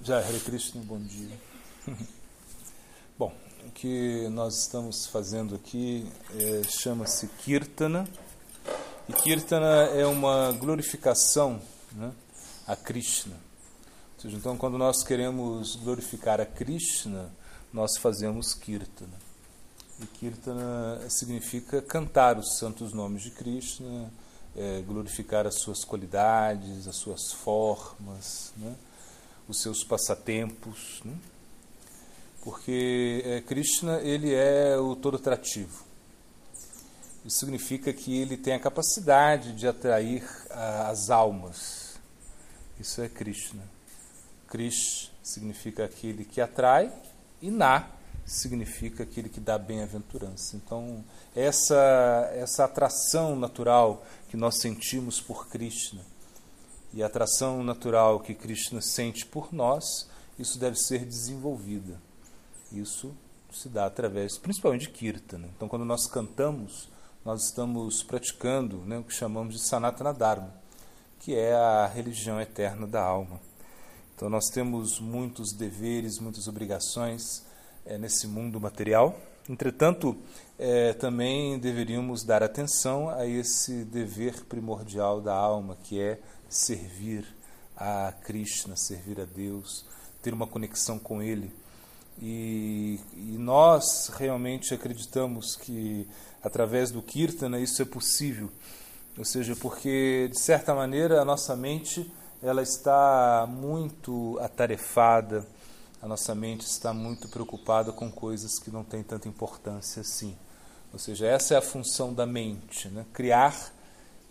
Já, 0.00 0.20
Hare 0.20 0.38
Krishna, 0.38 0.80
bom 0.84 1.00
dia. 1.00 1.36
Bom, 3.18 3.34
o 3.66 3.70
que 3.72 4.28
nós 4.28 4.60
estamos 4.60 5.08
fazendo 5.08 5.56
aqui 5.56 6.06
é, 6.36 6.62
chama-se 6.62 7.26
Kirtana. 7.26 8.08
E 9.08 9.12
Kirtana 9.12 9.88
é 9.90 10.06
uma 10.06 10.52
glorificação 10.52 11.60
né, 11.92 12.12
a 12.64 12.76
Krishna. 12.76 13.34
Seja, 14.18 14.36
então, 14.36 14.56
quando 14.56 14.78
nós 14.78 15.02
queremos 15.02 15.74
glorificar 15.74 16.40
a 16.40 16.46
Krishna, 16.46 17.32
nós 17.72 17.98
fazemos 17.98 18.54
Kirtana. 18.54 19.18
E 20.00 20.06
Kirtana 20.06 21.10
significa 21.10 21.82
cantar 21.82 22.38
os 22.38 22.56
santos 22.56 22.92
nomes 22.92 23.24
de 23.24 23.32
Krishna, 23.32 24.12
é, 24.56 24.80
glorificar 24.82 25.44
as 25.44 25.56
suas 25.56 25.84
qualidades, 25.84 26.86
as 26.86 26.96
suas 26.96 27.32
formas, 27.32 28.52
né? 28.56 28.76
Os 29.48 29.60
seus 29.60 29.82
passatempos. 29.82 31.00
Né? 31.04 31.14
Porque 32.42 33.22
é, 33.24 33.40
Krishna 33.40 34.00
ele 34.00 34.32
é 34.32 34.76
o 34.76 34.94
todo 34.94 35.18
trativo. 35.18 35.84
Isso 37.24 37.40
significa 37.40 37.92
que 37.92 38.16
ele 38.16 38.36
tem 38.36 38.54
a 38.54 38.60
capacidade 38.60 39.52
de 39.54 39.66
atrair 39.66 40.24
a, 40.50 40.88
as 40.88 41.10
almas. 41.10 41.98
Isso 42.78 43.00
é 43.00 43.08
Krishna. 43.08 43.62
Krish 44.46 45.10
significa 45.22 45.84
aquele 45.84 46.24
que 46.24 46.40
atrai 46.40 46.92
e 47.42 47.50
Na 47.50 47.90
significa 48.24 49.02
aquele 49.02 49.28
que 49.28 49.40
dá 49.40 49.56
bem-aventurança. 49.56 50.54
Então, 50.54 51.02
essa, 51.34 52.30
essa 52.34 52.64
atração 52.64 53.34
natural 53.34 54.04
que 54.28 54.36
nós 54.36 54.60
sentimos 54.60 55.20
por 55.20 55.48
Krishna 55.48 56.02
e 56.92 57.02
a 57.02 57.06
atração 57.06 57.62
natural 57.62 58.20
que 58.20 58.34
Krishna 58.34 58.80
sente 58.80 59.26
por 59.26 59.52
nós, 59.52 60.08
isso 60.38 60.58
deve 60.58 60.76
ser 60.76 61.04
desenvolvida. 61.04 62.00
Isso 62.72 63.14
se 63.50 63.68
dá 63.68 63.86
através, 63.86 64.38
principalmente 64.38 64.82
de 64.82 64.90
Kirtana. 64.90 65.48
Então, 65.56 65.68
quando 65.68 65.84
nós 65.84 66.06
cantamos, 66.06 66.88
nós 67.24 67.44
estamos 67.44 68.02
praticando 68.02 68.78
né, 68.78 68.98
o 68.98 69.04
que 69.04 69.14
chamamos 69.14 69.54
de 69.54 69.60
Sanatana 69.60 70.12
Dharma, 70.12 70.52
que 71.20 71.34
é 71.34 71.54
a 71.54 71.86
religião 71.86 72.40
eterna 72.40 72.86
da 72.86 73.02
alma. 73.02 73.40
Então, 74.14 74.28
nós 74.28 74.48
temos 74.48 75.00
muitos 75.00 75.52
deveres, 75.52 76.18
muitas 76.18 76.48
obrigações 76.48 77.44
é, 77.84 77.96
nesse 77.98 78.26
mundo 78.26 78.60
material. 78.60 79.18
Entretanto, 79.48 80.16
é, 80.58 80.92
também 80.92 81.58
deveríamos 81.58 82.22
dar 82.22 82.42
atenção 82.42 83.08
a 83.08 83.26
esse 83.26 83.84
dever 83.84 84.44
primordial 84.44 85.20
da 85.20 85.34
alma, 85.34 85.76
que 85.84 86.00
é 86.00 86.20
servir 86.48 87.26
a 87.76 88.12
Krishna, 88.24 88.76
servir 88.76 89.20
a 89.20 89.24
Deus, 89.24 89.84
ter 90.22 90.32
uma 90.32 90.46
conexão 90.46 90.98
com 90.98 91.22
Ele. 91.22 91.52
E, 92.20 92.98
e 93.14 93.36
nós 93.38 94.08
realmente 94.08 94.74
acreditamos 94.74 95.54
que 95.54 96.08
através 96.42 96.90
do 96.90 97.00
Kirtana 97.00 97.60
isso 97.60 97.80
é 97.80 97.84
possível. 97.84 98.50
Ou 99.16 99.24
seja, 99.24 99.54
porque 99.56 100.28
de 100.32 100.38
certa 100.38 100.74
maneira 100.74 101.20
a 101.20 101.24
nossa 101.24 101.56
mente 101.56 102.10
ela 102.42 102.62
está 102.62 103.46
muito 103.48 104.38
atarefada, 104.40 105.46
a 106.00 106.06
nossa 106.06 106.34
mente 106.34 106.62
está 106.66 106.92
muito 106.92 107.28
preocupada 107.28 107.92
com 107.92 108.10
coisas 108.10 108.58
que 108.58 108.70
não 108.70 108.84
têm 108.84 109.02
tanta 109.02 109.28
importância 109.28 110.00
assim. 110.00 110.36
Ou 110.92 110.98
seja, 110.98 111.26
essa 111.26 111.54
é 111.54 111.56
a 111.56 111.62
função 111.62 112.14
da 112.14 112.24
mente, 112.24 112.88
né? 112.88 113.04
criar 113.12 113.72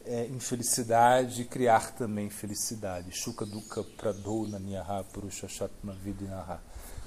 é, 0.08 0.28
infelicidade 0.28 1.44
criar 1.46 1.92
também 1.92 2.30
felicidade. 2.30 3.12
Shuka 3.12 3.46
dukkha 3.46 3.84
pradona 3.84 4.58
niyaha 4.60 5.04
purushashatma 5.04 5.94
vidinaha. 5.94 6.62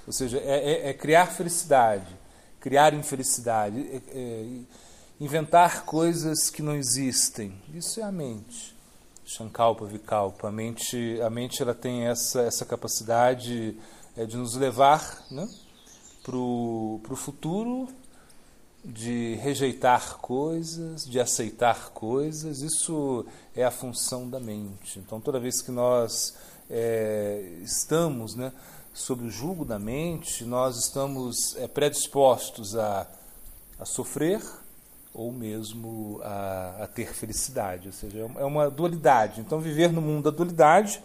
Ou 0.07 0.13
seja, 0.13 0.39
é, 0.39 0.89
é, 0.89 0.89
é, 0.91 0.95
criar 0.95 1.27
felicidade, 1.27 2.15
criar 2.61 2.95
infelicidade, 2.95 3.81
é, 3.81 4.03
é, 4.13 4.61
inventar 5.21 5.85
coisas 5.85 6.51
que 6.51 6.63
não 6.63 6.75
existem. 6.75 7.61
Isso 7.75 8.01
é 8.01 8.03
a 8.03 8.13
mente. 8.13 8.77
Shankalpa, 9.25 9.87
Vikalpa. 9.87 10.49
A 10.49 10.53
mente, 10.53 11.21
a 11.21 11.31
mente 11.31 11.63
ela 11.63 11.75
tem 11.75 12.07
essa, 12.07 12.43
essa 12.43 12.65
capacidade 12.65 13.77
é 14.17 14.27
de 14.27 14.37
nos 14.37 14.57
levar 14.57 15.25
né, 15.31 15.49
para 16.23 16.37
o 16.37 17.17
futuro, 17.17 17.89
de 18.85 19.35
rejeitar 19.37 20.19
coisas, 20.19 21.05
de 21.05 21.21
aceitar 21.21 21.91
coisas. 21.91 22.61
Isso 22.61 23.25
é 23.55 23.65
a 23.65 23.71
função 23.71 24.29
da 24.29 24.41
mente. 24.41 24.99
Então, 24.99 25.21
toda 25.21 25.39
vez 25.39 25.61
que 25.61 25.71
nós 25.71 26.37
é, 26.69 27.59
estamos 27.63 28.35
né, 28.35 28.53
sob 28.93 29.25
o 29.25 29.31
jugo 29.31 29.65
da 29.65 29.79
mente, 29.79 30.45
nós 30.45 30.77
estamos 30.79 31.57
é, 31.57 31.69
predispostos 31.69 32.77
a, 32.77 33.07
a 33.79 33.85
sofrer 33.85 34.41
ou 35.13 35.33
mesmo 35.33 36.21
a, 36.23 36.85
a, 36.85 36.87
ter 36.87 37.13
felicidade. 37.13 37.89
Ou 37.89 37.93
seja, 37.93 38.31
é 38.39 38.45
uma 38.45 38.71
dualidade. 38.71 39.41
Então, 39.41 39.61
viver 39.61 39.93
no 39.93 40.01
mundo 40.01 40.31
da 40.31 40.37
dualidade 40.37 41.03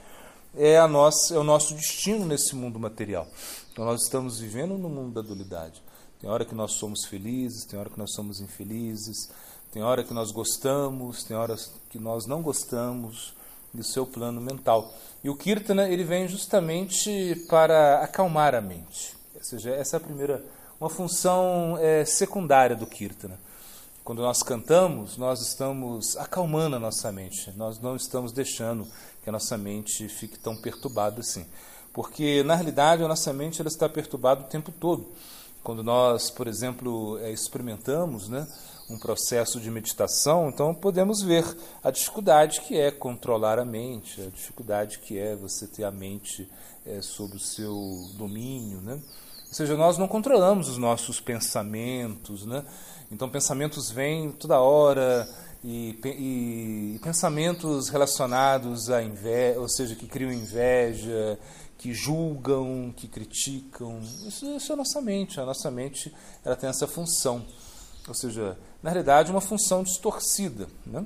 é, 0.58 0.78
a 0.78 0.88
nossa, 0.88 1.36
é 1.36 1.38
o 1.38 1.44
nosso 1.44 1.74
destino 1.74 2.26
nesse 2.26 2.56
mundo 2.56 2.80
material. 2.80 3.28
Então 3.72 3.86
nós 3.86 4.04
estamos 4.04 4.40
vivendo 4.40 4.78
no 4.78 4.90
mundo 4.90 5.14
da 5.14 5.22
dualidade. 5.22 5.82
Tem 6.26 6.32
hora 6.32 6.44
que 6.44 6.56
nós 6.56 6.72
somos 6.72 7.06
felizes, 7.06 7.66
tem 7.66 7.80
hora 7.80 7.88
que 7.88 8.00
nós 8.00 8.12
somos 8.12 8.42
infelizes, 8.42 9.30
tem 9.72 9.84
hora 9.84 10.04
que 10.04 10.12
nós 10.12 10.32
gostamos, 10.32 11.24
tem 11.24 11.38
horas 11.38 11.72
que 11.88 12.00
nós 12.00 12.26
não 12.26 12.42
gostamos 12.42 13.36
do 13.72 13.84
seu 13.84 14.08
plano 14.08 14.42
mental. 14.42 14.92
E 15.24 15.30
o 15.30 15.36
Kirtana 15.36 15.88
ele 15.88 16.04
vem 16.04 16.28
justamente 16.28 17.46
para 17.48 18.00
acalmar 18.00 18.56
a 18.56 18.60
mente. 18.60 19.16
Ou 19.36 19.44
seja, 19.44 19.70
essa 19.70 19.98
é 19.98 20.00
a 20.00 20.00
primeira, 20.00 20.44
uma 20.82 20.90
função 20.90 21.78
é, 21.80 22.04
secundária 22.06 22.76
do 22.76 22.88
Kirtana. 22.88 23.40
Quando 24.04 24.24
nós 24.24 24.42
cantamos, 24.42 25.18
nós 25.18 25.42
estamos 25.42 26.18
acalmando 26.18 26.78
a 26.78 26.80
nossa 26.80 27.12
mente, 27.12 27.52
nós 27.56 27.80
não 27.80 27.96
estamos 27.96 28.32
deixando 28.32 28.88
que 29.22 29.30
a 29.30 29.32
nossa 29.32 29.60
mente 29.60 30.10
fique 30.10 30.40
tão 30.40 30.56
perturbada 30.56 31.20
assim. 31.20 31.46
Porque, 31.94 32.42
na 32.42 32.56
realidade, 32.56 33.04
a 33.04 33.08
nossa 33.08 33.32
mente 33.32 33.62
ela 33.62 33.70
está 33.70 33.88
perturbada 33.88 34.42
o 34.42 34.46
tempo 34.46 34.72
todo. 34.72 35.06
Quando 35.66 35.84
nós, 35.84 36.30
por 36.30 36.46
exemplo, 36.46 37.18
é, 37.24 37.32
experimentamos 37.32 38.30
né, 38.30 38.48
um 38.88 39.00
processo 39.00 39.60
de 39.60 39.72
meditação, 39.72 40.48
então 40.48 40.76
podemos 40.76 41.24
ver 41.24 41.44
a 41.84 41.90
dificuldade 41.90 42.62
que 42.62 42.80
é 42.80 42.92
controlar 42.92 43.58
a 43.58 43.66
mente, 43.66 44.22
a 44.22 44.30
dificuldade 44.30 45.00
que 45.00 45.18
é 45.18 45.36
você 45.36 45.66
ter 45.66 45.84
a 45.84 45.90
mente 45.90 46.48
é, 46.86 47.02
sob 47.02 47.36
o 47.36 47.40
seu 47.40 47.76
domínio. 48.14 48.80
Né? 48.80 48.94
Ou 49.48 49.54
seja, 49.54 49.76
nós 49.76 49.98
não 49.98 50.08
controlamos 50.08 50.70
os 50.70 50.78
nossos 50.78 51.20
pensamentos, 51.20 52.46
né? 52.46 52.64
Então, 53.12 53.28
pensamentos 53.28 53.90
vêm 53.90 54.32
toda 54.32 54.60
hora 54.60 55.28
e, 55.64 55.98
e, 56.06 56.96
e 56.96 57.00
pensamentos 57.00 57.90
relacionados 57.90 58.92
à 58.92 59.02
inveja, 59.02 59.60
ou 59.60 59.68
seja, 59.68 59.96
que 59.96 60.06
criam 60.06 60.32
inveja, 60.32 61.40
que 61.78 61.94
julgam, 61.94 62.94
que 62.96 63.08
criticam. 63.08 64.00
Isso, 64.26 64.46
isso, 64.56 64.72
é 64.72 64.74
a 64.74 64.78
nossa 64.78 65.02
mente. 65.02 65.40
A 65.40 65.46
nossa 65.46 65.70
mente 65.70 66.14
ela 66.44 66.56
tem 66.56 66.70
essa 66.70 66.88
função. 66.88 67.46
Ou 68.08 68.14
seja, 68.14 68.58
na 68.82 68.90
realidade, 68.90 69.32
uma 69.32 69.42
função 69.42 69.84
distorcida. 69.84 70.68
Né? 70.86 71.06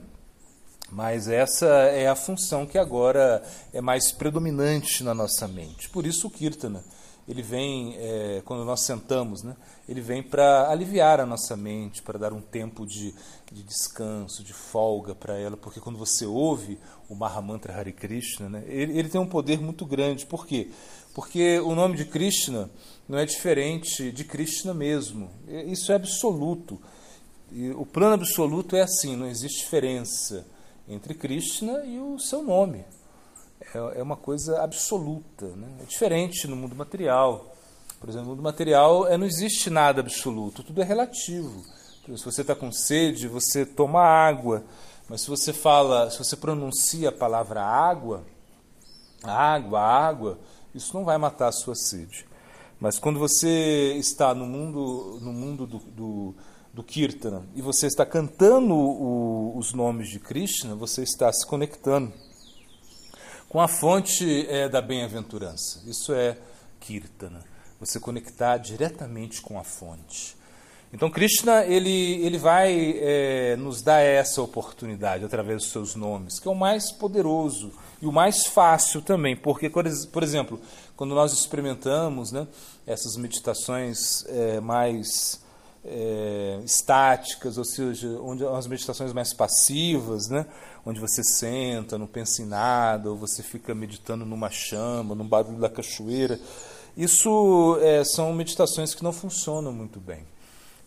Mas 0.91 1.27
essa 1.27 1.65
é 1.65 2.07
a 2.07 2.15
função 2.15 2.65
que 2.65 2.77
agora 2.77 3.43
é 3.73 3.81
mais 3.81 4.11
predominante 4.11 5.03
na 5.03 5.13
nossa 5.13 5.47
mente. 5.47 5.89
Por 5.89 6.05
isso 6.05 6.27
o 6.27 6.31
Kirtana 6.31 6.83
ele 7.29 7.43
vem, 7.43 7.95
é, 7.95 8.41
quando 8.43 8.65
nós 8.65 8.81
sentamos, 8.81 9.43
né, 9.43 9.55
ele 9.87 10.01
vem 10.01 10.23
para 10.23 10.67
aliviar 10.67 11.19
a 11.19 11.27
nossa 11.27 11.55
mente, 11.55 12.01
para 12.01 12.17
dar 12.17 12.33
um 12.33 12.41
tempo 12.41 12.87
de, 12.87 13.13
de 13.51 13.61
descanso, 13.61 14.43
de 14.43 14.51
folga 14.51 15.13
para 15.13 15.37
ela, 15.37 15.55
porque 15.55 15.79
quando 15.79 15.99
você 15.99 16.25
ouve 16.25 16.79
o 17.07 17.13
Mahamantra 17.13 17.71
Hare 17.71 17.93
Krishna, 17.93 18.49
né, 18.49 18.63
ele, 18.65 18.97
ele 18.97 19.09
tem 19.09 19.21
um 19.21 19.27
poder 19.27 19.61
muito 19.61 19.85
grande. 19.85 20.25
Por 20.25 20.47
quê? 20.47 20.71
Porque 21.13 21.59
o 21.59 21.75
nome 21.75 21.95
de 21.97 22.05
Krishna 22.05 22.67
não 23.07 23.19
é 23.19 23.25
diferente 23.25 24.11
de 24.11 24.23
Krishna 24.23 24.73
mesmo. 24.73 25.29
Isso 25.67 25.91
é 25.91 25.95
absoluto. 25.95 26.81
E 27.51 27.69
o 27.69 27.85
plano 27.85 28.15
absoluto 28.15 28.75
é 28.75 28.81
assim, 28.81 29.15
não 29.15 29.27
existe 29.27 29.59
diferença 29.59 30.47
entre 30.87 31.13
Krishna 31.13 31.83
e 31.85 31.99
o 31.99 32.17
seu 32.17 32.41
nome 32.41 32.85
é, 33.61 33.99
é 33.99 34.03
uma 34.03 34.17
coisa 34.17 34.61
absoluta. 34.61 35.47
Né? 35.47 35.67
É 35.81 35.85
diferente 35.85 36.47
no 36.47 36.55
mundo 36.55 36.75
material. 36.75 37.55
Por 37.99 38.09
exemplo, 38.09 38.27
no 38.27 38.35
mundo 38.35 38.43
material 38.43 39.07
é, 39.07 39.17
não 39.17 39.27
existe 39.27 39.69
nada 39.69 39.99
absoluto, 39.99 40.63
tudo 40.63 40.81
é 40.81 40.85
relativo. 40.85 41.63
Se 42.15 42.25
você 42.25 42.41
está 42.41 42.55
com 42.55 42.71
sede, 42.71 43.27
você 43.27 43.65
toma 43.65 44.01
água. 44.01 44.63
Mas 45.07 45.21
se 45.21 45.29
você 45.29 45.53
fala, 45.53 46.09
se 46.09 46.17
você 46.17 46.35
pronuncia 46.35 47.09
a 47.09 47.11
palavra 47.11 47.61
água, 47.61 48.23
água, 49.23 49.79
água, 49.79 50.39
isso 50.73 50.95
não 50.95 51.03
vai 51.03 51.17
matar 51.17 51.49
a 51.49 51.51
sua 51.51 51.75
sede. 51.75 52.25
Mas 52.79 52.97
quando 52.97 53.19
você 53.19 53.93
está 53.97 54.33
no 54.33 54.45
mundo, 54.45 55.19
no 55.21 55.33
mundo 55.33 55.67
do, 55.67 55.79
do, 55.79 56.35
do 56.73 56.83
Kirtana 56.83 57.45
e 57.53 57.61
você 57.61 57.87
está 57.87 58.05
cantando 58.05 58.73
o, 58.73 59.57
os 59.57 59.73
nomes 59.73 60.09
de 60.09 60.19
Krishna, 60.19 60.75
você 60.75 61.03
está 61.03 61.31
se 61.31 61.45
conectando 61.45 62.13
com 63.49 63.59
a 63.59 63.67
fonte 63.67 64.47
é, 64.47 64.69
da 64.69 64.79
bem-aventurança. 64.79 65.81
Isso 65.87 66.13
é 66.13 66.37
Kirtana, 66.79 67.43
você 67.79 67.99
conectar 67.99 68.57
diretamente 68.57 69.41
com 69.41 69.59
a 69.59 69.63
fonte. 69.63 70.37
Então 70.93 71.09
Krishna 71.09 71.65
ele, 71.65 72.23
ele 72.25 72.37
vai 72.37 72.95
é, 72.99 73.55
nos 73.57 73.81
dar 73.81 73.99
essa 73.99 74.41
oportunidade 74.41 75.25
através 75.25 75.63
dos 75.63 75.71
seus 75.71 75.95
nomes, 75.95 76.39
que 76.39 76.47
é 76.47 76.51
o 76.51 76.55
mais 76.55 76.91
poderoso 76.91 77.71
e 78.01 78.07
o 78.07 78.11
mais 78.11 78.47
fácil 78.47 79.01
também, 79.01 79.35
porque 79.35 79.69
por 79.69 80.23
exemplo 80.23 80.59
quando 80.95 81.13
nós 81.13 81.31
experimentamos 81.31 82.31
né, 82.31 82.47
essas 82.87 83.15
meditações 83.17 84.25
é, 84.27 84.59
mais 84.59 85.39
é, 85.83 86.59
estáticas, 86.63 87.57
ou 87.57 87.65
seja, 87.65 88.07
onde 88.21 88.45
as 88.45 88.67
meditações 88.67 89.13
mais 89.13 89.33
passivas, 89.33 90.27
né, 90.29 90.45
onde 90.85 90.99
você 90.99 91.23
senta, 91.23 91.97
não 91.97 92.07
pensa 92.07 92.41
em 92.41 92.45
nada, 92.45 93.09
ou 93.09 93.17
você 93.17 93.41
fica 93.41 93.73
meditando 93.73 94.25
numa 94.25 94.49
chama, 94.49 95.15
num 95.15 95.27
barulho 95.27 95.59
da 95.59 95.69
cachoeira, 95.69 96.39
isso 96.97 97.77
é, 97.81 98.03
são 98.03 98.33
meditações 98.33 98.93
que 98.93 99.03
não 99.03 99.13
funcionam 99.13 99.71
muito 99.71 99.99
bem 99.99 100.25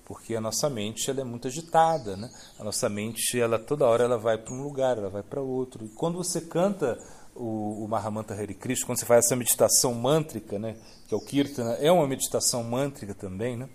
porque 0.05 0.35
a 0.35 0.41
nossa 0.43 0.69
mente 0.69 1.09
ela 1.09 1.23
é 1.23 1.25
muito 1.25 1.49
agitada, 1.49 2.17
né? 2.17 2.31
A 2.59 2.65
nossa 2.65 2.87
mente 2.87 3.41
ela 3.41 3.59
toda 3.59 3.87
hora 3.87 4.05
ela 4.05 4.19
vai 4.19 4.37
para 4.37 4.53
um 4.53 4.63
lugar, 4.63 4.99
ela 4.99 5.09
vai 5.09 5.23
para 5.23 5.41
outro. 5.41 5.87
E 5.87 5.89
quando 5.89 6.19
você 6.19 6.41
canta 6.41 6.99
o, 7.35 7.85
o 7.85 7.89
Mahamantra 7.89 8.37
Hare 8.37 8.53
Krishna, 8.53 8.87
quando 8.87 8.99
você 8.99 9.07
faz 9.07 9.25
essa 9.25 9.37
meditação 9.37 9.95
mântrica, 9.95 10.59
né, 10.59 10.77
que 11.09 11.15
é 11.15 11.17
o 11.17 11.21
Kirtana, 11.21 11.75
é 11.75 11.91
uma 11.91 12.07
meditação 12.07 12.63
mântrica 12.63 13.15
também, 13.15 13.57
né? 13.57 13.69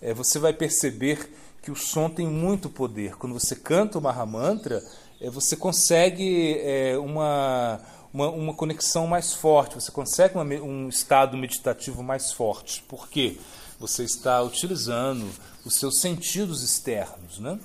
É, 0.00 0.14
você 0.14 0.38
vai 0.38 0.52
perceber 0.52 1.30
que 1.62 1.70
o 1.70 1.76
som 1.76 2.08
tem 2.08 2.26
muito 2.26 2.70
poder. 2.70 3.16
Quando 3.16 3.32
você 3.32 3.56
canta 3.56 3.98
o 3.98 4.02
Mahamantra, 4.02 4.82
é, 5.20 5.28
você 5.28 5.56
consegue 5.56 6.58
é, 6.60 6.96
uma, 6.98 7.80
uma, 8.12 8.28
uma, 8.28 8.54
conexão 8.54 9.06
mais 9.06 9.32
forte, 9.32 9.74
você 9.74 9.90
consegue 9.90 10.36
uma, 10.36 10.44
um 10.44 10.88
estado 10.88 11.36
meditativo 11.36 12.02
mais 12.02 12.32
forte. 12.32 12.82
Por 12.88 13.08
quê? 13.08 13.36
Você 13.80 14.04
está 14.04 14.40
utilizando 14.42 15.28
os 15.64 15.74
seus 15.74 16.00
sentidos 16.00 16.62
externos, 16.62 17.38
né? 17.38 17.58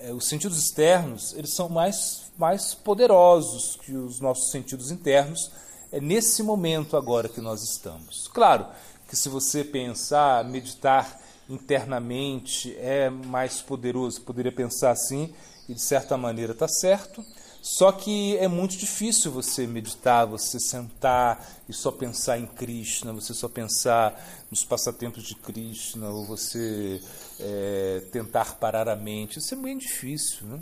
É, 0.00 0.12
os 0.12 0.28
sentidos 0.28 0.58
externos 0.58 1.32
eles 1.34 1.54
são 1.54 1.70
mais, 1.70 2.30
mais 2.36 2.74
poderosos 2.74 3.76
que 3.76 3.92
os 3.92 4.20
nossos 4.20 4.50
sentidos 4.50 4.90
internos. 4.90 5.50
É 5.92 6.00
nesse 6.00 6.42
momento 6.42 6.96
agora 6.96 7.28
que 7.28 7.40
nós 7.40 7.62
estamos. 7.62 8.28
Claro 8.28 8.66
que 9.08 9.16
se 9.16 9.28
você 9.28 9.62
pensar, 9.64 10.44
meditar 10.44 11.20
internamente 11.48 12.74
é 12.78 13.08
mais 13.08 13.60
poderoso, 13.60 14.20
poderia 14.22 14.52
pensar 14.52 14.90
assim 14.90 15.32
e 15.68 15.74
de 15.74 15.80
certa 15.80 16.16
maneira 16.16 16.52
está 16.52 16.68
certo. 16.68 17.24
Só 17.62 17.90
que 17.90 18.36
é 18.36 18.46
muito 18.46 18.76
difícil 18.76 19.32
você 19.32 19.66
meditar, 19.66 20.24
você 20.24 20.60
sentar 20.60 21.44
e 21.68 21.72
só 21.72 21.90
pensar 21.90 22.38
em 22.38 22.46
Krishna, 22.46 23.12
você 23.12 23.34
só 23.34 23.48
pensar 23.48 24.24
nos 24.48 24.62
passatempos 24.62 25.24
de 25.24 25.34
Krishna, 25.34 26.08
ou 26.08 26.24
você 26.24 27.02
é, 27.40 28.04
tentar 28.12 28.54
parar 28.54 28.88
a 28.88 28.94
mente. 28.94 29.40
Isso 29.40 29.52
é 29.52 29.56
bem 29.56 29.76
difícil, 29.76 30.46
né? 30.46 30.60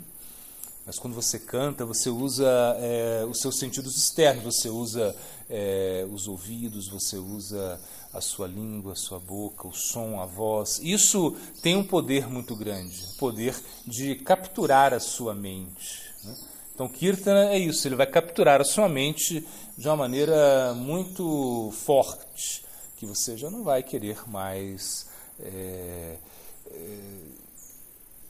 Mas 0.83 0.97
quando 0.97 1.13
você 1.13 1.37
canta, 1.37 1.85
você 1.85 2.09
usa 2.09 2.47
é, 2.79 3.25
os 3.29 3.39
seus 3.39 3.59
sentidos 3.59 3.95
externos, 3.97 4.43
você 4.43 4.69
usa 4.69 5.15
é, 5.49 6.07
os 6.11 6.27
ouvidos, 6.27 6.87
você 6.87 7.17
usa 7.17 7.79
a 8.13 8.21
sua 8.21 8.47
língua, 8.47 8.93
a 8.93 8.95
sua 8.95 9.19
boca, 9.19 9.67
o 9.67 9.73
som, 9.73 10.19
a 10.19 10.25
voz. 10.25 10.79
Isso 10.81 11.35
tem 11.61 11.75
um 11.75 11.83
poder 11.83 12.27
muito 12.27 12.55
grande, 12.55 13.03
o 13.13 13.17
poder 13.17 13.55
de 13.85 14.15
capturar 14.15 14.93
a 14.93 14.99
sua 14.99 15.35
mente. 15.35 16.01
Né? 16.23 16.35
Então, 16.73 16.89
Kirtana 16.89 17.51
é 17.51 17.57
isso, 17.57 17.87
ele 17.87 17.95
vai 17.95 18.07
capturar 18.07 18.59
a 18.59 18.65
sua 18.65 18.89
mente 18.89 19.45
de 19.77 19.87
uma 19.87 19.95
maneira 19.95 20.73
muito 20.73 21.71
forte, 21.71 22.65
que 22.97 23.05
você 23.05 23.37
já 23.37 23.49
não 23.49 23.63
vai 23.63 23.83
querer 23.83 24.27
mais 24.27 25.07
é, 25.39 26.17
é, 26.71 27.01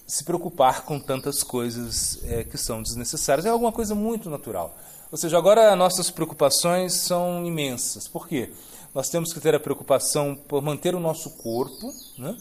se 0.05 0.23
preocupar 0.23 0.83
com 0.83 0.99
tantas 0.99 1.41
coisas 1.41 2.19
é, 2.23 2.43
que 2.43 2.57
são 2.57 2.81
desnecessárias. 2.81 3.45
É 3.45 3.49
alguma 3.49 3.71
coisa 3.71 3.95
muito 3.95 4.29
natural. 4.29 4.77
Ou 5.11 5.17
seja, 5.17 5.37
agora 5.37 5.75
nossas 5.75 6.11
preocupações 6.11 6.93
são 6.93 7.45
imensas. 7.45 8.07
Por 8.07 8.27
quê? 8.27 8.51
Nós 8.93 9.09
temos 9.09 9.33
que 9.33 9.39
ter 9.39 9.55
a 9.55 9.59
preocupação 9.59 10.35
por 10.35 10.61
manter 10.61 10.95
o 10.95 10.99
nosso 10.99 11.31
corpo, 11.31 11.91
né? 12.17 12.35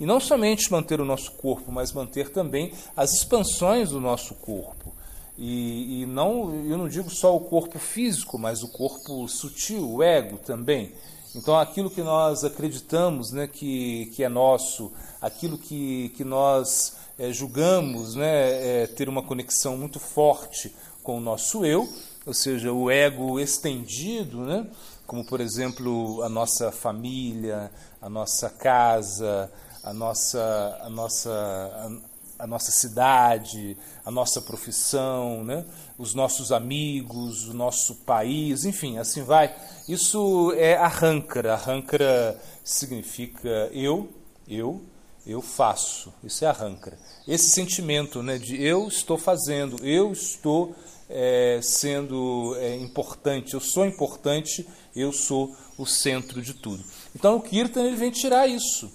e 0.00 0.06
não 0.06 0.18
somente 0.18 0.72
manter 0.72 1.00
o 1.00 1.04
nosso 1.04 1.32
corpo, 1.32 1.70
mas 1.70 1.92
manter 1.92 2.30
também 2.30 2.72
as 2.96 3.12
expansões 3.12 3.90
do 3.90 4.00
nosso 4.00 4.34
corpo. 4.34 4.92
E, 5.36 6.02
e, 6.02 6.06
não, 6.06 6.54
eu 6.66 6.76
não 6.76 6.88
digo 6.88 7.10
só 7.10 7.36
o 7.36 7.40
corpo 7.40 7.78
físico, 7.78 8.38
mas 8.38 8.62
o 8.62 8.68
corpo 8.68 9.28
sutil, 9.28 9.88
o 9.88 10.02
ego 10.02 10.38
também. 10.38 10.92
Então, 11.34 11.58
aquilo 11.58 11.90
que 11.90 12.02
nós 12.02 12.44
acreditamos 12.44 13.30
né, 13.30 13.46
que, 13.46 14.06
que 14.14 14.24
é 14.24 14.28
nosso, 14.28 14.92
aquilo 15.20 15.56
que, 15.56 16.08
que 16.16 16.24
nós 16.24 16.96
é, 17.20 17.30
julgamos 17.34 18.14
né, 18.14 18.82
é, 18.82 18.86
ter 18.86 19.06
uma 19.06 19.22
conexão 19.22 19.76
muito 19.76 20.00
forte 20.00 20.74
com 21.02 21.18
o 21.18 21.20
nosso 21.20 21.66
eu, 21.66 21.86
ou 22.24 22.32
seja, 22.32 22.72
o 22.72 22.90
ego 22.90 23.38
estendido, 23.38 24.40
né, 24.40 24.66
como 25.06 25.22
por 25.26 25.38
exemplo 25.38 26.22
a 26.22 26.30
nossa 26.30 26.72
família, 26.72 27.70
a 28.00 28.08
nossa 28.08 28.48
casa, 28.48 29.52
a 29.84 29.92
nossa, 29.92 30.78
a 30.82 30.88
nossa, 30.88 32.00
a 32.38 32.46
nossa 32.46 32.70
cidade, 32.70 33.76
a 34.02 34.10
nossa 34.10 34.40
profissão, 34.40 35.44
né? 35.44 35.64
os 35.98 36.14
nossos 36.14 36.52
amigos, 36.52 37.48
o 37.48 37.54
nosso 37.54 37.96
país, 37.96 38.64
enfim, 38.64 38.98
assim 38.98 39.22
vai. 39.22 39.54
Isso 39.86 40.52
é 40.56 40.76
arrancara. 40.76 41.54
Arrancara 41.54 42.40
significa 42.64 43.68
eu, 43.72 44.08
eu, 44.48 44.80
eu 45.30 45.40
faço. 45.42 46.12
Isso 46.24 46.44
é 46.44 46.48
arrancara. 46.48 46.98
Esse 47.26 47.50
sentimento 47.50 48.22
né, 48.22 48.38
de 48.38 48.62
eu 48.62 48.88
estou 48.88 49.16
fazendo, 49.16 49.84
eu 49.84 50.12
estou 50.12 50.74
é, 51.08 51.60
sendo 51.62 52.56
é, 52.58 52.76
importante, 52.76 53.54
eu 53.54 53.60
sou 53.60 53.86
importante, 53.86 54.66
eu 54.94 55.12
sou 55.12 55.54
o 55.78 55.86
centro 55.86 56.42
de 56.42 56.54
tudo. 56.54 56.82
Então 57.14 57.36
o 57.36 57.40
Kirtan 57.40 57.82
ele 57.84 57.96
vem 57.96 58.10
tirar 58.10 58.46
isso. 58.46 58.90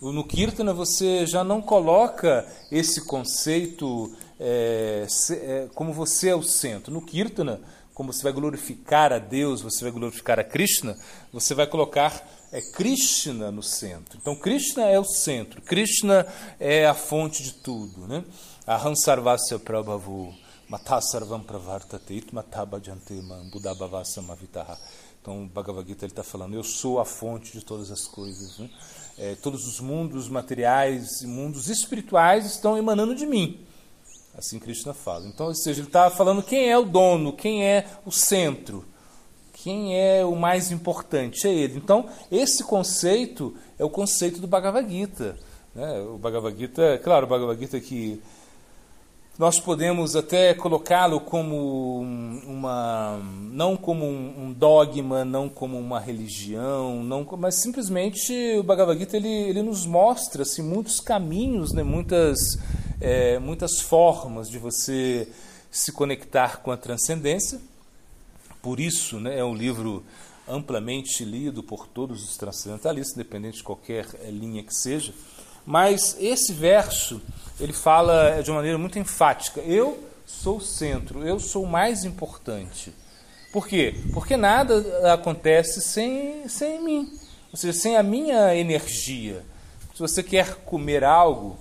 No 0.00 0.24
Kirtana 0.24 0.72
você 0.72 1.26
já 1.26 1.42
não 1.42 1.60
coloca 1.60 2.46
esse 2.70 3.04
conceito 3.04 4.14
é, 4.38 5.06
é, 5.30 5.68
como 5.74 5.92
você 5.92 6.28
é 6.28 6.36
o 6.36 6.42
centro. 6.42 6.92
No 6.92 7.02
Kirtana, 7.02 7.60
como 7.92 8.12
você 8.12 8.22
vai 8.22 8.32
glorificar 8.32 9.12
a 9.12 9.18
Deus, 9.18 9.60
você 9.60 9.82
vai 9.82 9.90
glorificar 9.90 10.38
a 10.38 10.44
Krishna, 10.44 10.96
você 11.32 11.52
vai 11.52 11.66
colocar 11.66 12.24
é, 12.52 12.60
Krishna 12.60 13.50
no 13.50 13.62
centro. 13.62 14.18
Então 14.20 14.36
Krishna 14.36 14.84
é 14.84 14.98
o 14.98 15.04
centro, 15.04 15.60
Krishna 15.62 16.26
é 16.58 16.86
a 16.86 16.94
fonte 16.94 17.42
de 17.42 17.52
tudo. 17.54 18.06
Né? 18.06 18.24
Aham 18.66 18.94
sarvasya 18.94 19.58
prabhavu, 19.58 20.34
matasarvam 20.68 21.40
pravartate, 21.40 22.26
matabhajante 22.32 23.14
man, 23.14 23.48
buddhabhavasa 23.50 24.22
mavitaha. 24.22 24.78
Então, 25.20 25.44
o 25.44 25.46
Bhagavad 25.46 25.86
Gita 25.86 26.06
está 26.06 26.22
falando, 26.22 26.54
eu 26.54 26.64
sou 26.64 26.98
a 27.00 27.04
fonte 27.04 27.52
de 27.52 27.64
todas 27.64 27.90
as 27.90 28.06
coisas. 28.06 28.58
Né? 28.58 28.70
É, 29.18 29.34
todos 29.34 29.66
os 29.66 29.80
mundos 29.80 30.28
materiais 30.28 31.20
e 31.22 31.26
mundos 31.26 31.68
espirituais 31.68 32.46
estão 32.46 32.78
emanando 32.78 33.14
de 33.14 33.26
mim. 33.26 33.60
Assim 34.36 34.58
Krishna 34.58 34.94
fala. 34.94 35.26
Então, 35.26 35.46
ou 35.46 35.54
seja, 35.54 35.80
ele 35.80 35.88
está 35.88 36.08
falando 36.08 36.42
quem 36.42 36.70
é 36.70 36.78
o 36.78 36.84
dono, 36.84 37.32
quem 37.32 37.64
é 37.64 37.86
o 38.06 38.12
centro, 38.12 38.84
quem 39.62 39.98
é 39.98 40.24
o 40.24 40.36
mais 40.36 40.70
importante, 40.70 41.46
é 41.46 41.52
ele. 41.52 41.76
Então, 41.76 42.06
esse 42.30 42.62
conceito 42.62 43.54
é 43.78 43.84
o 43.84 43.90
conceito 43.90 44.40
do 44.40 44.46
Bhagavad 44.46 44.88
Gita. 44.88 45.36
Né? 45.74 46.00
O 46.00 46.16
Bhagavad 46.16 46.56
Gita, 46.56 46.98
claro, 47.02 47.26
o 47.26 47.28
Bhagavad 47.28 47.58
Gita 47.58 47.80
que 47.80 48.22
nós 49.36 49.60
podemos 49.60 50.16
até 50.16 50.52
colocá-lo 50.54 51.20
como 51.20 52.00
uma 52.46 53.20
não 53.52 53.76
como 53.76 54.04
um 54.04 54.52
dogma, 54.52 55.24
não 55.24 55.48
como 55.48 55.78
uma 55.78 56.00
religião, 56.00 57.02
não, 57.04 57.26
mas 57.38 57.56
simplesmente 57.56 58.32
o 58.58 58.62
Bhagavad 58.62 58.98
Gita 58.98 59.16
ele, 59.16 59.28
ele 59.28 59.62
nos 59.62 59.86
mostra 59.86 60.42
assim, 60.42 60.62
muitos 60.62 61.00
caminhos, 61.00 61.72
né, 61.72 61.82
muitas 61.82 62.38
é, 63.00 63.38
muitas 63.38 63.80
formas 63.80 64.48
de 64.48 64.58
você 64.58 65.28
se 65.70 65.92
conectar 65.92 66.58
com 66.62 66.70
a 66.70 66.76
transcendência. 66.76 67.60
Por 68.62 68.80
isso, 68.80 69.20
né, 69.20 69.38
é 69.38 69.44
um 69.44 69.54
livro 69.54 70.04
amplamente 70.48 71.24
lido 71.24 71.62
por 71.62 71.86
todos 71.86 72.24
os 72.24 72.36
transcendentalistas, 72.36 73.14
independente 73.14 73.58
de 73.58 73.62
qualquer 73.62 74.06
é, 74.22 74.30
linha 74.30 74.62
que 74.62 74.74
seja. 74.74 75.12
Mas 75.64 76.16
esse 76.18 76.52
verso 76.52 77.20
ele 77.60 77.72
fala 77.72 78.40
de 78.42 78.50
uma 78.50 78.56
maneira 78.56 78.78
muito 78.78 78.98
enfática: 78.98 79.60
eu 79.60 80.02
sou 80.24 80.56
o 80.56 80.62
centro, 80.62 81.26
eu 81.26 81.38
sou 81.38 81.64
o 81.64 81.68
mais 81.68 82.04
importante. 82.04 82.92
Por 83.52 83.66
quê? 83.66 83.94
Porque 84.12 84.36
nada 84.36 85.12
acontece 85.12 85.80
sem, 85.80 86.48
sem 86.48 86.82
mim, 86.82 87.10
ou 87.50 87.58
seja, 87.58 87.78
sem 87.78 87.96
a 87.96 88.02
minha 88.02 88.54
energia. 88.54 89.44
Se 89.94 90.00
você 90.00 90.22
quer 90.22 90.54
comer 90.56 91.02
algo, 91.02 91.56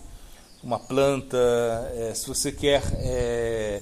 uma 0.61 0.77
planta, 0.77 1.37
se 2.13 2.27
você 2.27 2.51
quer 2.51 2.83
é, 2.99 3.81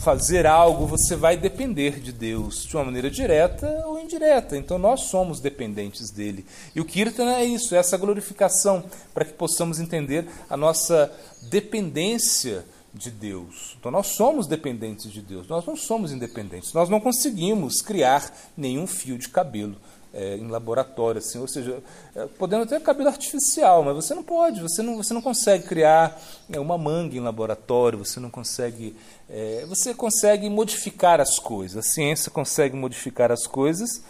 fazer 0.00 0.46
algo, 0.46 0.86
você 0.86 1.14
vai 1.14 1.36
depender 1.36 2.00
de 2.00 2.12
Deus 2.12 2.64
de 2.64 2.76
uma 2.76 2.84
maneira 2.84 3.10
direta 3.10 3.84
ou 3.86 4.00
indireta. 4.00 4.56
Então 4.56 4.78
nós 4.78 5.02
somos 5.02 5.40
dependentes 5.40 6.10
dele. 6.10 6.44
E 6.74 6.80
o 6.80 6.84
Kirtana 6.84 7.36
é 7.36 7.44
isso, 7.44 7.74
é 7.74 7.78
essa 7.78 7.96
glorificação, 7.96 8.84
para 9.12 9.24
que 9.24 9.32
possamos 9.32 9.78
entender 9.78 10.26
a 10.48 10.56
nossa 10.56 11.12
dependência 11.42 12.64
de 12.92 13.10
Deus. 13.10 13.76
Então 13.78 13.90
nós 13.90 14.08
somos 14.08 14.46
dependentes 14.46 15.12
de 15.12 15.20
Deus, 15.20 15.46
nós 15.48 15.64
não 15.64 15.76
somos 15.76 16.12
independentes. 16.12 16.72
Nós 16.72 16.88
não 16.88 17.00
conseguimos 17.00 17.80
criar 17.80 18.32
nenhum 18.56 18.86
fio 18.86 19.16
de 19.16 19.28
cabelo 19.28 19.76
é, 20.12 20.36
em 20.36 20.48
laboratório, 20.48 21.18
assim, 21.18 21.38
ou 21.38 21.46
seja, 21.46 21.82
é, 22.14 22.26
podendo 22.38 22.66
ter 22.66 22.80
cabelo 22.80 23.08
artificial, 23.08 23.84
mas 23.84 23.94
você 23.94 24.14
não 24.14 24.22
pode, 24.22 24.60
você 24.60 24.82
não, 24.82 24.96
você 24.96 25.14
não 25.14 25.22
consegue 25.22 25.66
criar 25.66 26.20
é, 26.52 26.58
uma 26.58 26.76
manga 26.76 27.16
em 27.16 27.20
laboratório, 27.20 27.98
você 27.98 28.18
não 28.18 28.30
consegue, 28.30 28.96
é, 29.28 29.64
você 29.68 29.94
consegue 29.94 30.48
modificar 30.50 31.20
as 31.20 31.38
coisas, 31.38 31.76
a 31.76 31.88
ciência 31.88 32.30
consegue 32.30 32.76
modificar 32.76 33.30
as 33.30 33.46
coisas 33.46 34.02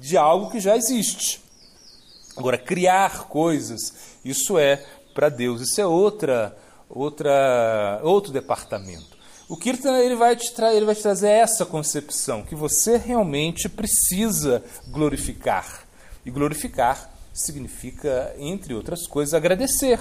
de 0.00 0.16
algo 0.16 0.50
que 0.50 0.60
já 0.60 0.76
existe. 0.76 1.42
Agora, 2.36 2.58
criar 2.58 3.28
coisas, 3.28 3.92
isso 4.24 4.58
é 4.58 4.84
para 5.14 5.28
Deus, 5.28 5.60
isso 5.60 5.80
é 5.80 5.86
outra, 5.86 6.56
outra, 6.94 8.00
outro 8.02 8.32
departamento. 8.32 9.14
O 9.48 9.56
Kirtan 9.56 9.98
ele 9.98 10.16
vai, 10.16 10.34
te 10.36 10.50
ele 10.72 10.86
vai 10.86 10.94
te 10.94 11.02
trazer 11.02 11.28
essa 11.28 11.66
concepção, 11.66 12.42
que 12.42 12.54
você 12.54 12.96
realmente 12.96 13.68
precisa 13.68 14.64
glorificar. 14.88 15.84
E 16.24 16.30
glorificar 16.30 17.10
significa, 17.32 18.34
entre 18.38 18.72
outras 18.72 19.06
coisas, 19.06 19.34
agradecer. 19.34 20.00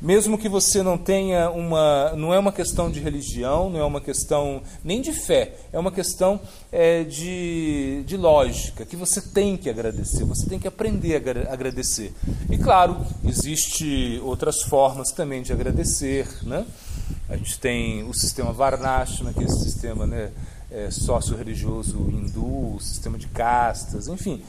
Mesmo 0.00 0.38
que 0.38 0.48
você 0.48 0.82
não 0.82 0.96
tenha 0.96 1.50
uma. 1.50 2.12
Não 2.16 2.32
é 2.32 2.38
uma 2.38 2.52
questão 2.52 2.90
de 2.90 3.00
religião, 3.00 3.68
não 3.68 3.78
é 3.78 3.84
uma 3.84 4.00
questão 4.00 4.62
nem 4.82 5.02
de 5.02 5.12
fé, 5.12 5.54
é 5.72 5.78
uma 5.78 5.92
questão 5.92 6.40
é, 6.72 7.04
de, 7.04 8.02
de 8.06 8.16
lógica, 8.16 8.86
que 8.86 8.96
você 8.96 9.20
tem 9.20 9.58
que 9.58 9.68
agradecer, 9.68 10.24
você 10.24 10.48
tem 10.48 10.58
que 10.58 10.66
aprender 10.66 11.16
a 11.16 11.52
agradecer. 11.52 12.14
E 12.50 12.56
claro, 12.56 12.96
existe 13.24 14.18
outras 14.24 14.62
formas 14.62 15.10
também 15.12 15.42
de 15.42 15.52
agradecer, 15.52 16.26
né? 16.44 16.64
A 17.28 17.36
gente 17.36 17.58
tem 17.58 18.02
o 18.04 18.14
sistema 18.14 18.52
Varnashana, 18.52 19.32
que 19.32 19.40
é 19.40 19.44
esse 19.44 19.62
sistema 19.62 20.06
né, 20.06 20.30
é, 20.70 20.90
sócio-religioso 20.90 21.96
hindu, 22.10 22.76
o 22.76 22.80
sistema 22.80 23.18
de 23.18 23.26
castas, 23.28 24.08
enfim. 24.08 24.42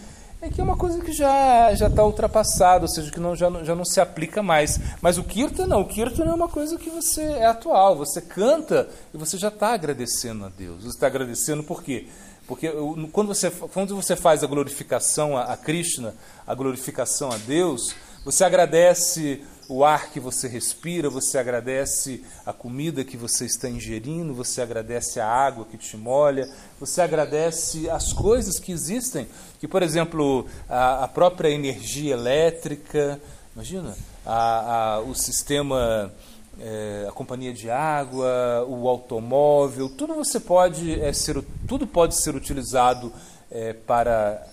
É 0.43 0.49
que 0.49 0.59
é 0.59 0.63
uma 0.63 0.75
coisa 0.75 0.99
que 0.99 1.11
já 1.11 1.71
já 1.75 1.85
está 1.85 2.03
ultrapassada, 2.03 2.85
ou 2.85 2.87
seja, 2.87 3.11
que 3.11 3.19
não, 3.19 3.35
já, 3.35 3.47
já 3.63 3.75
não 3.75 3.85
se 3.85 4.01
aplica 4.01 4.41
mais. 4.41 4.79
Mas 4.99 5.19
o 5.19 5.23
Kirtan 5.23 5.67
não, 5.67 5.81
o 5.81 5.87
Kirtan 5.87 6.25
é 6.25 6.33
uma 6.33 6.47
coisa 6.47 6.79
que 6.79 6.89
você 6.89 7.21
é 7.21 7.45
atual, 7.45 7.95
você 7.95 8.19
canta 8.19 8.89
e 9.13 9.17
você 9.17 9.37
já 9.37 9.49
está 9.49 9.71
agradecendo 9.73 10.45
a 10.45 10.49
Deus. 10.49 10.81
Você 10.81 10.89
está 10.89 11.05
agradecendo 11.05 11.63
por 11.63 11.83
quê? 11.83 12.07
Porque 12.47 12.73
quando 13.11 13.27
você, 13.27 13.51
quando 13.51 13.95
você 13.95 14.15
faz 14.15 14.43
a 14.43 14.47
glorificação 14.47 15.37
a, 15.37 15.43
a 15.43 15.57
Krishna, 15.57 16.15
a 16.47 16.55
glorificação 16.55 17.31
a 17.31 17.37
Deus, 17.37 17.93
você 18.25 18.43
agradece 18.43 19.43
o 19.71 19.85
ar 19.85 20.09
que 20.11 20.19
você 20.19 20.49
respira, 20.49 21.09
você 21.09 21.37
agradece 21.37 22.21
a 22.45 22.51
comida 22.51 23.05
que 23.05 23.15
você 23.15 23.45
está 23.45 23.69
ingerindo, 23.69 24.33
você 24.33 24.61
agradece 24.61 25.17
a 25.21 25.25
água 25.25 25.63
que 25.63 25.77
te 25.77 25.95
molha, 25.95 26.45
você 26.77 27.01
agradece 27.01 27.89
as 27.89 28.11
coisas 28.11 28.59
que 28.59 28.73
existem, 28.73 29.25
que, 29.61 29.69
por 29.69 29.81
exemplo, 29.81 30.45
a, 30.67 31.05
a 31.05 31.07
própria 31.07 31.47
energia 31.47 32.13
elétrica, 32.13 33.17
imagina, 33.55 33.95
a, 34.25 34.95
a, 34.95 34.99
o 34.99 35.15
sistema, 35.15 36.11
é, 36.59 37.05
a 37.07 37.11
companhia 37.13 37.53
de 37.53 37.71
água, 37.71 38.65
o 38.67 38.89
automóvel, 38.89 39.87
tudo 39.87 40.15
você 40.15 40.37
pode 40.37 40.99
é, 40.99 41.13
ser, 41.13 41.41
tudo 41.65 41.87
pode 41.87 42.21
ser 42.21 42.35
utilizado 42.35 43.09
é, 43.49 43.71
para 43.71 44.45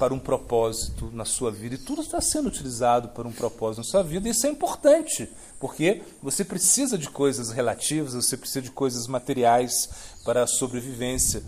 para 0.00 0.14
um 0.14 0.18
propósito 0.18 1.10
na 1.12 1.26
sua 1.26 1.52
vida. 1.52 1.74
E 1.74 1.78
tudo 1.78 2.00
está 2.00 2.22
sendo 2.22 2.48
utilizado 2.48 3.10
para 3.10 3.28
um 3.28 3.32
propósito 3.32 3.84
na 3.84 3.84
sua 3.84 4.02
vida. 4.02 4.26
E 4.26 4.30
isso 4.30 4.46
é 4.46 4.50
importante, 4.50 5.28
porque 5.60 6.00
você 6.22 6.42
precisa 6.42 6.96
de 6.96 7.10
coisas 7.10 7.50
relativas, 7.50 8.14
você 8.14 8.34
precisa 8.34 8.62
de 8.62 8.70
coisas 8.70 9.06
materiais 9.06 9.90
para 10.24 10.42
a 10.42 10.46
sobrevivência. 10.46 11.42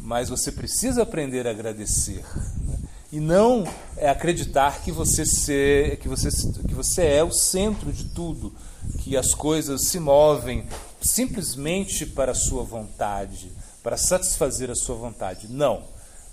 Mas 0.00 0.28
você 0.28 0.50
precisa 0.50 1.04
aprender 1.04 1.46
a 1.46 1.50
agradecer. 1.50 2.24
Né? 2.66 2.76
E 3.12 3.20
não 3.20 3.62
é 3.96 4.08
acreditar 4.08 4.82
que 4.82 4.90
você, 4.90 5.24
ser, 5.24 5.98
que, 5.98 6.08
você, 6.08 6.28
que 6.66 6.74
você 6.74 7.06
é 7.06 7.22
o 7.22 7.30
centro 7.30 7.92
de 7.92 8.06
tudo, 8.06 8.52
que 8.98 9.16
as 9.16 9.32
coisas 9.32 9.82
se 9.82 10.00
movem 10.00 10.66
simplesmente 11.00 12.04
para 12.04 12.32
a 12.32 12.34
sua 12.34 12.64
vontade, 12.64 13.52
para 13.80 13.96
satisfazer 13.96 14.72
a 14.72 14.74
sua 14.74 14.96
vontade. 14.96 15.46
Não. 15.46 15.84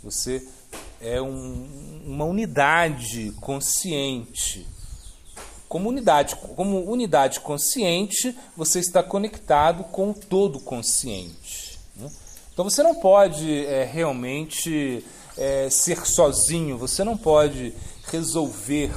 Você 0.03 0.43
é 1.01 1.21
um, 1.21 2.01
uma 2.05 2.25
unidade 2.25 3.33
consciente. 3.41 4.67
Como 5.67 5.89
unidade, 5.89 6.35
como 6.35 6.83
unidade 6.89 7.39
consciente, 7.39 8.37
você 8.55 8.79
está 8.79 9.01
conectado 9.01 9.85
com 9.85 10.11
o 10.11 10.13
todo 10.13 10.59
consciente. 10.59 11.79
Né? 11.95 12.09
Então 12.53 12.69
você 12.69 12.83
não 12.83 12.95
pode 12.95 13.65
é, 13.65 13.83
realmente 13.83 15.03
é, 15.37 15.69
ser 15.69 16.05
sozinho, 16.05 16.77
você 16.77 17.03
não 17.03 17.17
pode 17.17 17.73
resolver 18.11 18.91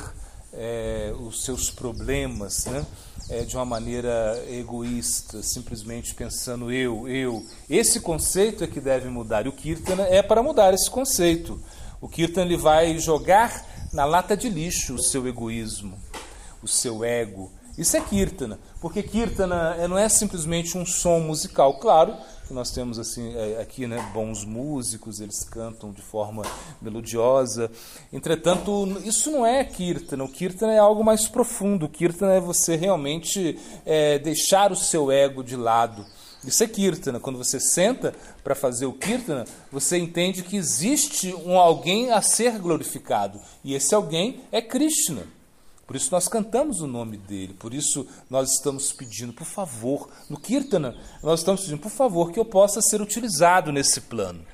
é, 0.52 1.14
os 1.18 1.44
seus 1.44 1.70
problemas 1.70 2.66
né? 2.66 2.84
É, 3.30 3.40
de 3.42 3.56
uma 3.56 3.64
maneira 3.64 4.44
egoísta, 4.50 5.42
simplesmente 5.42 6.14
pensando 6.14 6.70
eu, 6.70 7.08
eu. 7.08 7.42
Esse 7.70 8.00
conceito 8.00 8.62
é 8.62 8.66
que 8.66 8.80
deve 8.80 9.08
mudar. 9.08 9.46
E 9.46 9.48
o 9.48 9.52
Kirtana 9.52 10.02
é 10.02 10.22
para 10.22 10.42
mudar 10.42 10.74
esse 10.74 10.90
conceito. 10.90 11.58
O 12.00 12.08
Kirtan 12.08 12.42
ele 12.42 12.56
vai 12.56 12.98
jogar 12.98 13.64
na 13.92 14.04
lata 14.04 14.36
de 14.36 14.48
lixo 14.48 14.94
o 14.94 15.02
seu 15.02 15.26
egoísmo, 15.26 15.96
o 16.62 16.68
seu 16.68 17.04
ego. 17.04 17.50
Isso 17.76 17.96
é 17.96 18.00
Kirtana, 18.00 18.58
porque 18.80 19.02
Kirtana 19.02 19.74
é, 19.78 19.88
não 19.88 19.98
é 19.98 20.08
simplesmente 20.08 20.78
um 20.78 20.86
som 20.86 21.18
musical. 21.18 21.78
Claro 21.80 22.16
que 22.46 22.54
nós 22.54 22.70
temos 22.70 23.00
assim 23.00 23.34
é, 23.34 23.60
aqui 23.60 23.86
né, 23.86 23.98
bons 24.14 24.44
músicos, 24.44 25.18
eles 25.18 25.42
cantam 25.42 25.90
de 25.90 26.00
forma 26.00 26.44
melodiosa. 26.80 27.68
Entretanto, 28.12 29.00
isso 29.04 29.28
não 29.30 29.44
é 29.44 29.64
Kirtana. 29.64 30.22
O 30.22 30.28
Kirtana 30.28 30.72
é 30.72 30.78
algo 30.78 31.02
mais 31.02 31.26
profundo. 31.26 31.86
O 31.86 31.88
Kirtana 31.88 32.34
é 32.34 32.40
você 32.40 32.76
realmente 32.76 33.58
é, 33.84 34.20
deixar 34.20 34.70
o 34.70 34.76
seu 34.76 35.10
ego 35.10 35.42
de 35.42 35.56
lado 35.56 36.06
isso 36.46 36.62
é 36.62 36.68
Kirtana. 36.68 37.20
Quando 37.20 37.38
você 37.38 37.58
senta 37.58 38.14
para 38.42 38.54
fazer 38.54 38.86
o 38.86 38.92
Kirtana, 38.92 39.44
você 39.70 39.98
entende 39.98 40.42
que 40.42 40.56
existe 40.56 41.34
um 41.34 41.58
alguém 41.58 42.12
a 42.12 42.20
ser 42.20 42.58
glorificado. 42.58 43.40
E 43.62 43.74
esse 43.74 43.94
alguém 43.94 44.40
é 44.52 44.60
Krishna. 44.60 45.26
Por 45.86 45.96
isso 45.96 46.08
nós 46.10 46.28
cantamos 46.28 46.80
o 46.80 46.86
nome 46.86 47.16
dele. 47.16 47.54
Por 47.54 47.74
isso 47.74 48.06
nós 48.30 48.52
estamos 48.52 48.92
pedindo, 48.92 49.32
por 49.32 49.46
favor, 49.46 50.08
no 50.28 50.38
Kirtana, 50.38 50.96
nós 51.22 51.40
estamos 51.40 51.62
pedindo, 51.62 51.80
por 51.80 51.90
favor, 51.90 52.32
que 52.32 52.38
eu 52.38 52.44
possa 52.44 52.80
ser 52.80 53.00
utilizado 53.00 53.70
nesse 53.70 54.00
plano. 54.02 54.44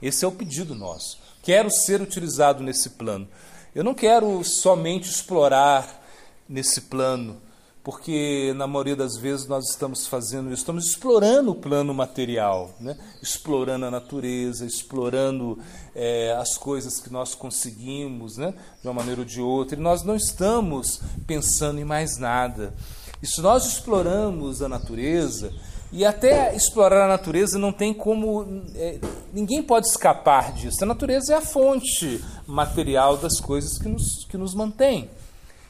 Esse 0.00 0.24
é 0.24 0.28
o 0.28 0.32
pedido 0.32 0.74
nosso. 0.74 1.18
Quero 1.42 1.70
ser 1.70 2.00
utilizado 2.00 2.62
nesse 2.62 2.90
plano. 2.90 3.28
Eu 3.74 3.84
não 3.84 3.94
quero 3.94 4.42
somente 4.44 5.10
explorar 5.10 6.04
nesse 6.48 6.82
plano 6.82 7.40
porque 7.88 8.52
na 8.54 8.66
maioria 8.66 8.94
das 8.94 9.16
vezes 9.16 9.46
nós 9.46 9.70
estamos 9.70 10.06
fazendo 10.06 10.48
isso, 10.48 10.60
estamos 10.60 10.84
explorando 10.88 11.52
o 11.52 11.54
plano 11.54 11.94
material, 11.94 12.70
né? 12.78 12.98
explorando 13.22 13.86
a 13.86 13.90
natureza, 13.90 14.66
explorando 14.66 15.58
é, 15.94 16.36
as 16.38 16.58
coisas 16.58 17.00
que 17.00 17.10
nós 17.10 17.34
conseguimos 17.34 18.36
né? 18.36 18.52
de 18.82 18.86
uma 18.86 18.92
maneira 18.92 19.22
ou 19.22 19.24
de 19.24 19.40
outra, 19.40 19.74
e 19.74 19.80
nós 19.80 20.02
não 20.02 20.14
estamos 20.14 21.00
pensando 21.26 21.80
em 21.80 21.84
mais 21.84 22.18
nada. 22.18 22.74
E 23.22 23.26
se 23.26 23.40
nós 23.40 23.64
exploramos 23.64 24.60
a 24.60 24.68
natureza, 24.68 25.50
e 25.90 26.04
até 26.04 26.54
explorar 26.54 27.06
a 27.06 27.08
natureza 27.08 27.58
não 27.58 27.72
tem 27.72 27.94
como. 27.94 28.64
É, 28.74 28.98
ninguém 29.32 29.62
pode 29.62 29.86
escapar 29.86 30.52
disso. 30.52 30.84
A 30.84 30.86
natureza 30.86 31.32
é 31.32 31.36
a 31.38 31.40
fonte 31.40 32.22
material 32.46 33.16
das 33.16 33.40
coisas 33.40 33.78
que 33.78 33.88
nos, 33.88 34.26
que 34.28 34.36
nos 34.36 34.54
mantém. 34.54 35.08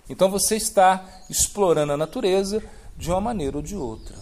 Então 0.08 0.30
você 0.30 0.56
está 0.56 1.04
explorando 1.28 1.92
a 1.92 1.96
natureza 1.96 2.62
de 2.96 3.10
uma 3.10 3.20
maneira 3.20 3.56
ou 3.56 3.62
de 3.62 3.76
outra. 3.76 4.16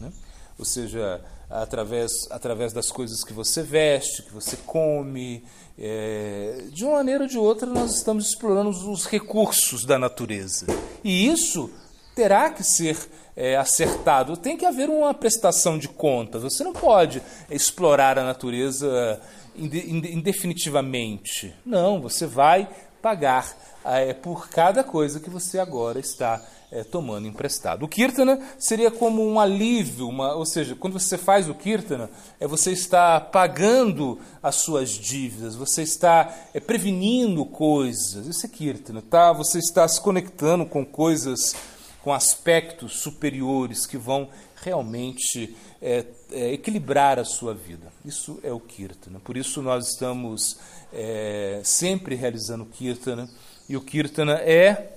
Né? 0.00 0.12
Ou 0.58 0.64
seja, 0.64 1.20
através, 1.48 2.12
através 2.30 2.72
das 2.72 2.90
coisas 2.90 3.24
que 3.24 3.32
você 3.32 3.62
veste, 3.62 4.22
que 4.22 4.32
você 4.32 4.56
come, 4.66 5.42
é, 5.78 6.64
de 6.70 6.84
uma 6.84 6.94
maneira 6.94 7.24
ou 7.24 7.28
de 7.28 7.38
outra 7.38 7.66
nós 7.66 7.96
estamos 7.96 8.28
explorando 8.28 8.70
os 8.70 9.06
recursos 9.06 9.84
da 9.84 9.98
natureza. 9.98 10.66
E 11.02 11.26
isso 11.26 11.70
terá 12.14 12.50
que 12.50 12.62
ser 12.62 12.96
é, 13.34 13.56
acertado. 13.56 14.36
Tem 14.36 14.56
que 14.56 14.66
haver 14.66 14.90
uma 14.90 15.14
prestação 15.14 15.78
de 15.78 15.88
contas. 15.88 16.42
Você 16.42 16.62
não 16.62 16.72
pode 16.72 17.22
explorar 17.50 18.18
a 18.18 18.24
natureza 18.24 19.20
indefinitivamente. 19.56 21.54
Não, 21.64 22.00
você 22.00 22.26
vai 22.26 22.68
pagar 23.00 23.56
é, 23.84 24.12
por 24.12 24.48
cada 24.48 24.84
coisa 24.84 25.20
que 25.20 25.30
você 25.30 25.58
agora 25.58 25.98
está 25.98 26.42
é, 26.70 26.84
tomando 26.84 27.26
emprestado. 27.26 27.84
O 27.84 27.88
kirtana 27.88 28.38
seria 28.58 28.90
como 28.90 29.26
um 29.26 29.40
alívio, 29.40 30.08
uma, 30.08 30.34
ou 30.34 30.46
seja, 30.46 30.74
quando 30.74 30.98
você 30.98 31.18
faz 31.18 31.48
o 31.48 31.54
kirtana, 31.54 32.10
é 32.38 32.46
você 32.46 32.72
está 32.72 33.20
pagando 33.20 34.18
as 34.42 34.56
suas 34.56 34.90
dívidas, 34.90 35.56
você 35.56 35.82
está 35.82 36.32
é, 36.54 36.60
prevenindo 36.60 37.44
coisas. 37.44 38.26
Isso 38.26 38.46
é 38.46 38.48
kirtana, 38.48 39.02
tá? 39.02 39.32
Você 39.32 39.58
está 39.58 39.86
se 39.88 40.00
conectando 40.00 40.64
com 40.64 40.84
coisas, 40.84 41.56
com 42.02 42.12
aspectos 42.12 43.00
superiores 43.00 43.86
que 43.86 43.96
vão 43.96 44.28
realmente 44.62 45.56
é, 45.80 46.04
é, 46.30 46.52
equilibrar 46.52 47.18
a 47.18 47.24
sua 47.24 47.54
vida. 47.54 47.92
Isso 48.04 48.38
é 48.42 48.52
o 48.52 48.60
kirtana. 48.60 49.20
Por 49.20 49.36
isso 49.36 49.62
nós 49.62 49.88
estamos 49.88 50.58
é, 50.92 51.60
sempre 51.64 52.14
realizando 52.14 52.64
kirtana 52.66 53.28
e 53.70 53.76
o 53.76 53.80
Kirtana 53.80 54.32
é 54.32 54.96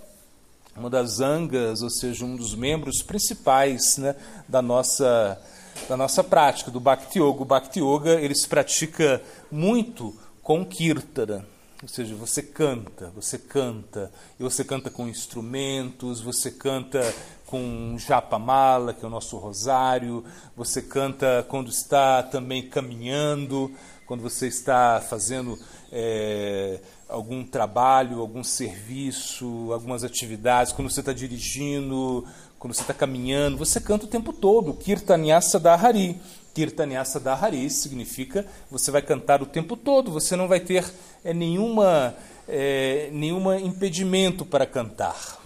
uma 0.75 0.89
das 0.89 1.19
angas, 1.19 1.83
ou 1.83 1.91
seja, 1.91 2.25
um 2.25 2.35
dos 2.35 2.55
membros 2.55 3.03
principais 3.03 3.99
né, 3.99 4.15
da, 4.49 4.63
nossa, 4.63 5.39
da 5.87 5.95
nossa 5.95 6.23
prática, 6.23 6.71
do 6.71 6.79
Bhakti 6.79 7.19
Yoga. 7.19 7.43
O 7.43 7.45
Bhakti 7.45 7.79
Yoga 7.81 8.19
ele 8.19 8.33
se 8.33 8.47
pratica 8.47 9.21
muito 9.51 10.17
com 10.41 10.65
Kirtana. 10.65 11.45
Ou 11.83 11.89
seja, 11.89 12.15
você 12.15 12.41
canta, 12.41 13.11
você 13.13 13.37
canta, 13.37 14.09
e 14.39 14.43
você 14.43 14.63
canta 14.63 14.89
com 14.89 15.05
instrumentos, 15.05 16.21
você 16.21 16.49
canta 16.49 17.13
com 17.45 17.97
japamala, 17.99 18.93
que 18.93 19.03
é 19.03 19.07
o 19.07 19.11
nosso 19.11 19.35
rosário, 19.37 20.23
você 20.55 20.81
canta 20.81 21.45
quando 21.49 21.69
está 21.69 22.23
também 22.23 22.69
caminhando, 22.69 23.69
quando 24.05 24.21
você 24.21 24.47
está 24.47 25.01
fazendo 25.01 25.59
é, 25.91 26.79
algum 27.09 27.43
trabalho, 27.43 28.21
algum 28.21 28.45
serviço, 28.45 29.73
algumas 29.73 30.05
atividades, 30.05 30.71
quando 30.71 30.89
você 30.89 31.01
está 31.01 31.11
dirigindo, 31.11 32.25
quando 32.57 32.73
você 32.73 32.81
está 32.81 32.93
caminhando, 32.93 33.57
você 33.57 33.81
canta 33.81 34.05
o 34.05 34.09
tempo 34.09 34.31
todo. 34.31 34.73
Kirtanyasa 34.73 35.59
Dahari. 35.59 36.17
Kirtanyasa 36.53 37.19
Dahari 37.19 37.69
significa 37.69 38.45
você 38.69 38.91
vai 38.91 39.01
cantar 39.01 39.41
o 39.41 39.45
tempo 39.45 39.75
todo, 39.75 40.11
você 40.11 40.35
não 40.35 40.47
vai 40.47 40.59
ter 40.59 40.85
é, 41.23 41.33
nenhuma, 41.33 42.15
é, 42.47 43.09
nenhuma 43.11 43.59
impedimento 43.59 44.45
para 44.45 44.65
cantar. 44.65 45.41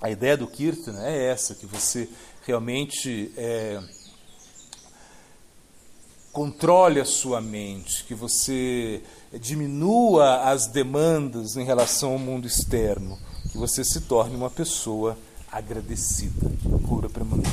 A 0.00 0.10
ideia 0.10 0.36
do 0.36 0.46
Kirtan 0.46 1.00
é 1.02 1.30
essa, 1.30 1.54
que 1.54 1.66
você 1.66 2.08
realmente 2.46 3.32
é, 3.36 3.82
controle 6.32 7.00
a 7.00 7.04
sua 7.04 7.40
mente, 7.40 8.04
que 8.04 8.14
você 8.14 9.02
diminua 9.40 10.50
as 10.50 10.66
demandas 10.66 11.56
em 11.56 11.64
relação 11.64 12.12
ao 12.12 12.18
mundo 12.18 12.46
externo, 12.46 13.18
que 13.50 13.58
você 13.58 13.82
se 13.82 14.02
torne 14.02 14.36
uma 14.36 14.50
pessoa 14.50 15.18
agradecida. 15.50 16.50
Cura 16.86 17.08
permanente. 17.08 17.48